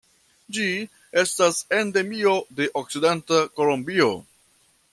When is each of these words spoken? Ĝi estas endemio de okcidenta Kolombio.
Ĝi 0.55 0.69
estas 1.23 1.59
endemio 1.79 2.33
de 2.61 2.69
okcidenta 2.81 3.43
Kolombio. 3.61 4.09